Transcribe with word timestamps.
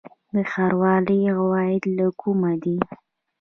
د 0.33 0.35
ښاروالۍ 0.51 1.21
عواید 1.35 1.83
له 1.97 2.07
کومه 2.21 2.51
دي؟ 2.63 2.77